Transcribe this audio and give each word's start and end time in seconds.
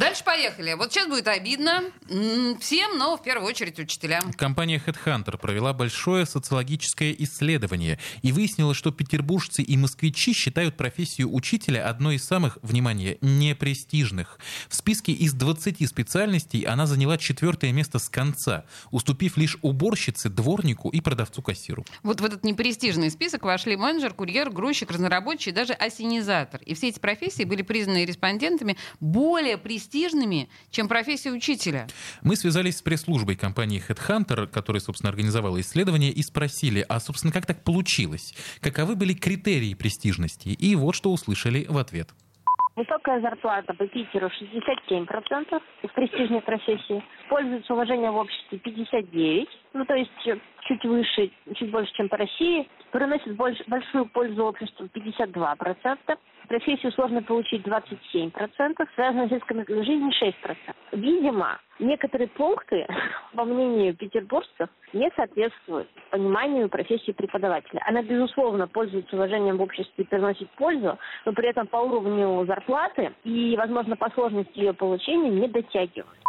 Дальше 0.00 0.24
поехали. 0.24 0.72
Вот 0.72 0.90
сейчас 0.90 1.08
будет 1.08 1.28
обидно 1.28 1.82
всем, 2.58 2.96
но 2.96 3.18
в 3.18 3.22
первую 3.22 3.46
очередь 3.46 3.78
учителям. 3.78 4.32
Компания 4.32 4.82
Headhunter 4.84 5.36
провела 5.36 5.74
большое 5.74 6.24
социологическое 6.24 7.14
исследование 7.18 7.98
и 8.22 8.32
выяснила, 8.32 8.72
что 8.72 8.92
петербуржцы 8.92 9.60
и 9.60 9.76
москвичи 9.76 10.32
считают 10.32 10.78
профессию 10.78 11.30
учителя 11.30 11.86
одной 11.86 12.14
из 12.14 12.24
самых, 12.24 12.56
внимание, 12.62 13.18
непрестижных. 13.20 14.38
В 14.70 14.74
списке 14.74 15.12
из 15.12 15.34
20 15.34 15.86
специальностей 15.86 16.62
она 16.62 16.86
заняла 16.86 17.18
четвертое 17.18 17.70
место 17.72 17.98
с 17.98 18.08
конца, 18.08 18.64
уступив 18.90 19.36
лишь 19.36 19.58
уборщице, 19.60 20.30
дворнику 20.30 20.88
и 20.88 21.02
продавцу-кассиру. 21.02 21.84
Вот 22.02 22.22
в 22.22 22.24
этот 22.24 22.42
непрестижный 22.42 23.10
список 23.10 23.42
вошли 23.42 23.76
менеджер, 23.76 24.14
курьер, 24.14 24.48
грузчик, 24.48 24.90
разнорабочий 24.92 25.52
и 25.52 25.54
даже 25.54 25.74
осенизатор. 25.74 26.62
И 26.62 26.72
все 26.72 26.88
эти 26.88 26.98
профессии 26.98 27.44
были 27.44 27.60
признаны 27.60 28.06
респондентами 28.06 28.78
более 28.98 29.58
престижными, 29.58 29.89
чем 30.70 30.88
профессия 30.88 31.30
учителя. 31.30 31.86
Мы 32.22 32.36
связались 32.36 32.78
с 32.78 32.82
пресс-службой 32.82 33.36
компании 33.36 33.82
Headhunter, 33.86 34.46
которая, 34.46 34.80
собственно, 34.80 35.10
организовала 35.10 35.60
исследование, 35.60 36.10
и 36.10 36.22
спросили, 36.22 36.84
а, 36.88 37.00
собственно, 37.00 37.32
как 37.32 37.46
так 37.46 37.64
получилось? 37.64 38.34
Каковы 38.60 38.96
были 38.96 39.14
критерии 39.14 39.74
престижности? 39.74 40.48
И 40.48 40.74
вот 40.76 40.94
что 40.94 41.10
услышали 41.10 41.66
в 41.68 41.78
ответ. 41.78 42.10
Высокая 42.76 43.20
зарплата 43.20 43.74
по 43.74 43.86
Питеру 43.86 44.28
67% 44.28 45.62
из 45.82 45.90
престижной 45.90 46.40
профессии. 46.40 47.04
Пользуется 47.28 47.74
уважением 47.74 48.12
в 48.12 48.16
обществе 48.16 48.58
59%, 48.58 49.48
ну 49.74 49.84
то 49.84 49.94
есть 49.94 50.42
чуть 50.70 50.84
выше, 50.84 51.30
чуть 51.54 51.70
больше, 51.70 51.92
чем 51.94 52.08
по 52.08 52.16
России. 52.16 52.68
Приносит 52.92 53.34
больш, 53.36 53.58
большую 53.66 54.06
пользу 54.06 54.44
обществу 54.44 54.86
52%. 54.86 56.18
Профессию 56.48 56.92
сложно 56.92 57.22
получить 57.22 57.62
27%, 57.62 58.32
связано 58.94 59.28
с 59.28 59.30
рисками 59.30 59.62
для 59.64 59.84
жизни 59.84 60.10
6%. 60.22 60.56
Видимо, 60.92 61.60
некоторые 61.78 62.28
пункты, 62.28 62.86
по 63.34 63.44
мнению 63.44 63.96
петербуржцев, 63.96 64.68
не 64.92 65.10
соответствуют 65.14 65.88
пониманию 66.10 66.68
профессии 66.68 67.12
преподавателя. 67.12 67.82
Она, 67.86 68.02
безусловно, 68.02 68.66
пользуется 68.66 69.16
уважением 69.16 69.58
в 69.58 69.62
обществе 69.62 70.04
и 70.04 70.06
приносит 70.06 70.50
пользу, 70.50 70.98
но 71.24 71.32
при 71.32 71.48
этом 71.48 71.66
по 71.66 71.76
уровню 71.76 72.44
зарплаты 72.46 73.12
и, 73.24 73.56
возможно, 73.56 73.96
по 73.96 74.10
сложности 74.10 74.58
ее 74.58 74.72
получения 74.72 75.30
не 75.30 75.48
дотягивает. 75.48 76.20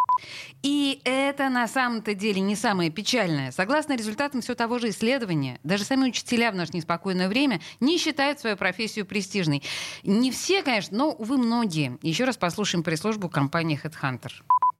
И 0.63 1.01
это 1.05 1.49
на 1.49 1.67
самом-то 1.67 2.13
деле 2.13 2.41
не 2.41 2.55
самое 2.55 2.91
печальное. 2.91 3.51
Согласно 3.51 3.93
результатам 3.95 4.41
все 4.41 4.55
того 4.55 4.79
же 4.79 4.89
исследования, 4.89 5.59
даже 5.63 5.83
сами 5.83 6.07
учителя 6.09 6.51
в 6.51 6.55
наше 6.55 6.71
неспокойное 6.73 7.27
время 7.27 7.59
не 7.79 7.97
считают 7.97 8.39
свою 8.39 8.57
профессию 8.57 9.05
престижной. 9.05 9.63
Не 10.03 10.31
все, 10.31 10.63
конечно, 10.63 10.97
но, 10.97 11.09
увы, 11.11 11.37
многие. 11.37 11.97
Еще 12.01 12.25
раз 12.25 12.37
послушаем 12.37 12.83
пресс-службу 12.83 13.29
компании 13.29 13.79
Headhunter. 13.81 14.31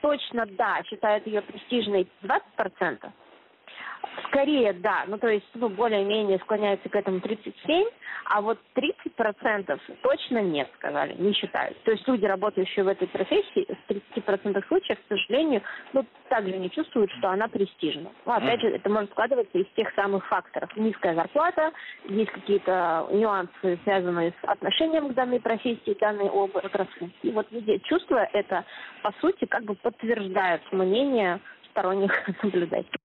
Точно, 0.02 0.46
да, 0.58 0.82
считают 0.84 1.26
ее 1.28 1.42
престижной 1.42 2.08
20%. 2.24 3.12
Скорее, 4.28 4.74
да. 4.74 5.04
Ну, 5.08 5.18
то 5.18 5.28
есть, 5.28 5.48
ну, 5.54 5.70
более-менее 5.70 6.40
склоняются 6.40 6.88
к 6.90 6.96
этому 6.96 7.20
37, 7.20 7.86
а 8.26 8.42
вот 8.42 8.60
30% 8.76 9.80
точно 10.02 10.40
нет, 10.40 10.70
сказали, 10.78 11.14
не 11.18 11.34
считают. 11.34 11.82
То 11.84 11.92
есть 11.92 12.08
люди, 12.08 12.26
работающие 12.26 12.84
в 12.84 12.88
этой 12.88 13.08
профессии, 13.08 13.68
в 13.68 13.92
30% 13.92 14.68
случаев, 14.68 14.98
к 15.00 15.08
сожалению, 15.10 15.62
ну, 15.94 16.06
также 16.30 16.58
не 16.58 16.70
чувствуют, 16.72 17.12
что 17.12 17.30
она 17.30 17.48
престижна. 17.48 18.10
Ну, 18.26 18.32
опять 18.32 18.62
же, 18.62 18.70
это 18.70 18.90
может 18.90 19.12
складываться 19.12 19.58
из 19.58 19.68
тех 19.76 19.94
самых 19.96 20.26
факторов. 20.28 20.70
Низкая 20.78 21.16
зарплата, 21.16 21.72
есть 22.06 22.32
какие-то 22.32 23.08
нюансы, 23.12 23.80
связанные 23.84 24.32
с 24.42 24.48
отношением 24.48 25.10
к 25.10 25.14
данной 25.14 25.40
профессии, 25.40 25.98
данной 26.00 26.30
отрасли. 26.30 27.12
И 27.22 27.32
вот 27.32 27.48
люди, 27.52 27.80
чувствуя 27.80 28.30
это, 28.32 28.66
по 29.04 29.12
сути, 29.20 29.46
как 29.46 29.64
бы 29.64 29.76
подтверждают 29.76 30.62
мнение 30.72 31.40
сторонних 31.72 32.12
наблюдателей. 32.44 33.00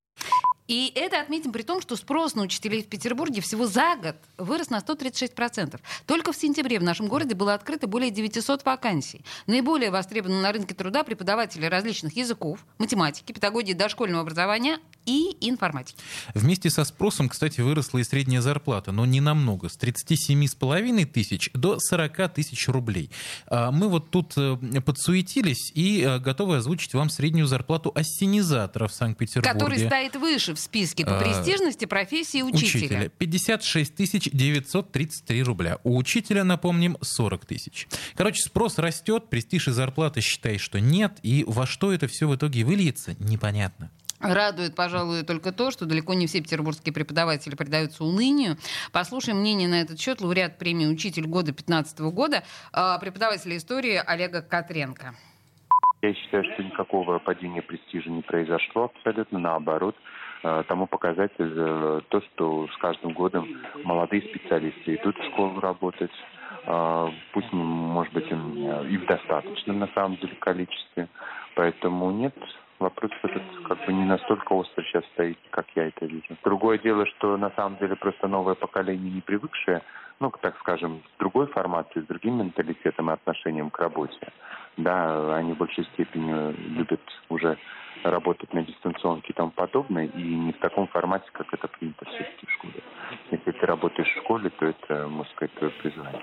И 0.68 0.92
это 0.94 1.20
отметим 1.20 1.52
при 1.52 1.62
том, 1.62 1.80
что 1.80 1.96
спрос 1.96 2.34
на 2.34 2.42
учителей 2.42 2.82
в 2.82 2.88
Петербурге 2.88 3.40
всего 3.40 3.66
за 3.66 3.96
год 3.96 4.16
вырос 4.36 4.70
на 4.70 4.78
136%. 4.78 5.80
Только 6.06 6.32
в 6.32 6.36
сентябре 6.36 6.78
в 6.78 6.82
нашем 6.82 7.06
городе 7.08 7.34
было 7.34 7.54
открыто 7.54 7.86
более 7.86 8.10
900 8.10 8.64
вакансий. 8.64 9.24
Наиболее 9.46 9.90
востребованы 9.90 10.40
на 10.40 10.52
рынке 10.52 10.74
труда 10.74 11.04
преподаватели 11.04 11.66
различных 11.66 12.16
языков, 12.16 12.64
математики, 12.78 13.32
педагогии 13.32 13.74
дошкольного 13.74 14.22
образования 14.22 14.78
и 15.06 15.36
информатики. 15.40 15.98
Вместе 16.34 16.68
со 16.70 16.84
спросом, 16.84 17.28
кстати, 17.28 17.60
выросла 17.60 17.98
и 17.98 18.04
средняя 18.04 18.40
зарплата, 18.40 18.92
но 18.92 19.06
не 19.06 19.20
намного, 19.20 19.68
с 19.68 19.78
37,5 19.78 21.06
тысяч 21.06 21.50
до 21.54 21.78
40 21.78 22.34
тысяч 22.34 22.68
рублей. 22.68 23.10
А 23.46 23.70
Мы 23.70 23.88
вот 23.88 24.10
тут 24.10 24.34
э, 24.36 24.56
подсуетились 24.84 25.70
и 25.74 26.02
э, 26.02 26.18
готовы 26.18 26.56
озвучить 26.56 26.94
вам 26.94 27.08
среднюю 27.08 27.46
зарплату 27.46 27.92
ассенизатора 27.94 28.88
в 28.88 28.92
Санкт-Петербурге. 28.92 29.52
Который 29.52 29.78
стоит 29.78 30.16
выше 30.16 30.54
в 30.54 30.58
списке 30.58 31.04
по 31.04 31.18
А, 31.18 31.20
престижности 31.22 31.84
профессии 31.84 32.42
учителя. 32.42 32.84
Учителя 32.84 33.08
56 33.08 33.94
тысяч 33.94 34.28
933 34.32 35.42
рубля. 35.42 35.78
У 35.84 35.96
учителя, 35.96 36.44
напомним, 36.44 36.96
40 37.00 37.46
тысяч. 37.46 37.88
Короче, 38.16 38.42
спрос 38.42 38.78
растет, 38.78 39.28
престиж 39.30 39.68
и 39.68 39.70
зарплата 39.70 40.20
считай, 40.20 40.58
что 40.58 40.80
нет. 40.80 41.18
И 41.22 41.44
во 41.46 41.66
что 41.66 41.92
это 41.92 42.08
все 42.08 42.28
в 42.28 42.34
итоге 42.34 42.64
выльется, 42.64 43.14
непонятно. 43.18 43.90
Радует, 44.20 44.74
пожалуй, 44.74 45.22
только 45.24 45.52
то, 45.52 45.70
что 45.70 45.84
далеко 45.84 46.14
не 46.14 46.26
все 46.26 46.40
петербургские 46.40 46.92
преподаватели 46.92 47.54
предаются 47.54 48.04
унынию. 48.04 48.56
Послушаем 48.92 49.40
мнение 49.40 49.68
на 49.68 49.80
этот 49.82 50.00
счет 50.00 50.20
лауреат 50.20 50.58
премии 50.58 50.86
«Учитель 50.86 51.26
года» 51.26 51.52
2015 51.52 51.98
года, 52.10 52.42
э, 52.72 52.96
преподавателя 53.00 53.56
истории 53.56 54.02
Олега 54.04 54.40
Котренко. 54.40 55.14
Я 56.02 56.14
считаю, 56.14 56.44
что 56.52 56.62
никакого 56.62 57.18
падения 57.18 57.62
престижа 57.62 58.10
не 58.10 58.22
произошло, 58.22 58.92
абсолютно 58.94 59.38
наоборот. 59.38 59.96
Э, 60.42 60.62
Тому 60.68 60.86
показатель 60.86 61.52
э, 61.56 62.00
то, 62.08 62.20
что 62.20 62.68
с 62.68 62.76
каждым 62.78 63.12
годом 63.12 63.48
молодые 63.84 64.22
специалисты 64.22 64.94
идут 64.94 65.16
в 65.16 65.24
школу 65.32 65.60
работать, 65.60 66.12
Э, 66.66 67.10
пусть, 67.32 67.52
может 67.52 68.12
быть, 68.12 68.26
и 68.30 68.96
в 68.96 69.06
достаточном, 69.06 69.78
на 69.78 69.88
самом 69.88 70.16
деле, 70.16 70.34
количестве. 70.36 71.08
Поэтому 71.54 72.10
нет, 72.10 72.34
вопрос 72.78 73.10
этот 73.22 73.42
как 73.66 73.84
бы 73.86 73.92
не 73.92 74.04
настолько 74.04 74.52
остро 74.52 74.82
сейчас 74.84 75.04
стоит, 75.14 75.38
как 75.50 75.66
я 75.74 75.86
это 75.86 76.06
вижу. 76.06 76.36
Другое 76.44 76.78
дело, 76.78 77.06
что 77.06 77.36
на 77.36 77.50
самом 77.50 77.78
деле 77.78 77.96
просто 77.96 78.26
новое 78.28 78.54
поколение, 78.54 79.10
не 79.10 79.20
привыкшее, 79.20 79.82
ну, 80.20 80.32
так 80.40 80.56
скажем, 80.58 81.02
с 81.14 81.18
другой 81.18 81.46
формацией, 81.48 82.04
с 82.04 82.08
другим 82.08 82.38
менталитетом 82.38 83.10
и 83.10 83.14
отношением 83.14 83.70
к 83.70 83.78
работе. 83.78 84.32
Да, 84.76 85.36
они 85.36 85.54
в 85.54 85.58
большей 85.58 85.84
степени 85.94 86.52
любят 86.76 87.00
уже 87.28 87.58
работать 88.02 88.52
на 88.52 88.62
дистанционке 88.62 89.32
и 89.32 89.32
тому 89.32 89.50
подобное, 89.50 90.06
и 90.06 90.22
не 90.22 90.52
в 90.52 90.58
таком 90.58 90.86
формате, 90.88 91.24
как 91.32 91.52
это 91.52 91.66
принято 91.68 92.04
все-таки 92.04 92.46
в 92.46 92.52
школе. 92.52 92.82
Если 93.30 93.50
ты 93.52 93.66
работаешь 93.66 94.08
в 94.08 94.22
школе, 94.22 94.50
то 94.50 94.66
это, 94.66 95.08
можно 95.08 95.32
сказать, 95.32 95.54
твое 95.54 95.72
призвание. 95.72 96.22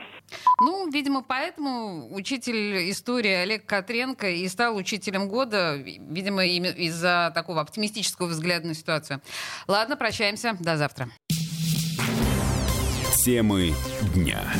Ну, 0.61 0.89
видимо, 0.91 1.23
поэтому 1.23 2.13
учитель 2.15 2.89
истории 2.89 3.31
Олег 3.31 3.65
Котренко 3.65 4.29
и 4.29 4.47
стал 4.47 4.75
учителем 4.75 5.27
года, 5.27 5.75
видимо, 5.75 6.45
из-за 6.45 7.31
такого 7.33 7.61
оптимистического 7.61 8.27
взгляда 8.27 8.67
на 8.67 8.73
ситуацию. 8.73 9.21
Ладно, 9.67 9.97
прощаемся. 9.97 10.53
До 10.59 10.77
завтра. 10.77 11.07
Темы 13.23 13.73
дня. 14.13 14.53